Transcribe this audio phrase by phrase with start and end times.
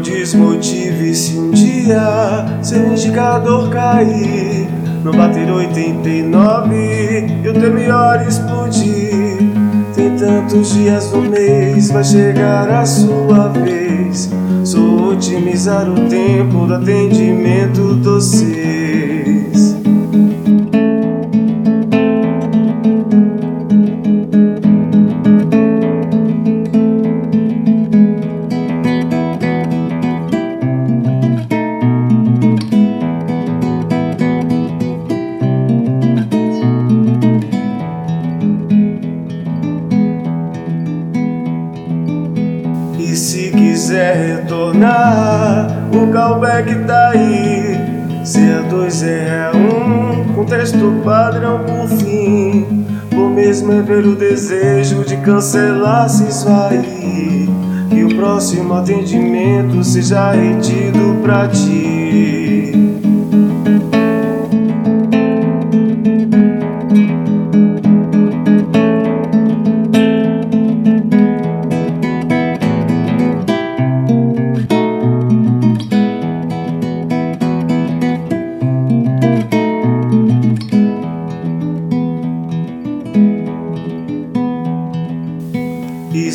[0.00, 4.66] desmotive se um dia seu indicador cair.
[5.04, 6.74] No bater 89
[7.44, 9.38] e o teu melhor explodir.
[9.94, 14.30] Tem tantos dias no mês, vai chegar a sua vez.
[14.64, 18.47] Sou otimizar o tempo do atendimento doces.
[42.98, 47.78] E se quiser retornar, o callback tá aí.
[48.24, 52.84] C2 é 1, com texto padrão por fim.
[53.08, 57.48] Por mesmo é ver o desejo de cancelar se esvair.
[57.88, 62.87] Que o próximo atendimento seja retido pra ti.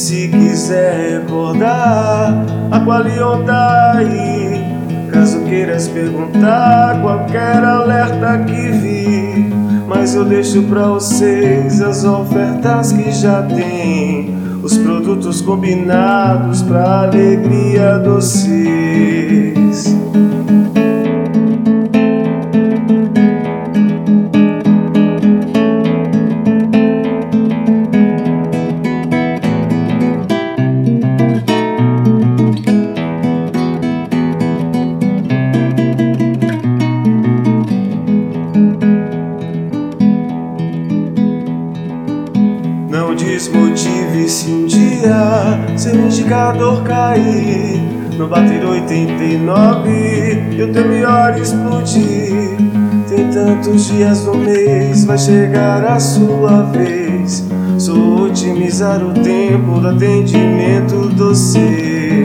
[0.00, 4.64] Se quiser recordar, a tá aí.
[5.12, 9.52] Caso queiras perguntar, qualquer alerta que vi.
[9.86, 14.34] Mas eu deixo pra vocês as ofertas que já tem.
[14.62, 19.09] Os produtos combinados pra alegria doces.
[43.52, 47.80] Não desmotive se um dia seu indicador cair.
[48.16, 49.90] No bater 89
[50.52, 52.56] e o teu melhor explodir.
[53.08, 57.44] Tem tantos dias no mês, vai chegar a sua vez.
[57.78, 62.19] Sou otimizar o tempo do atendimento doce.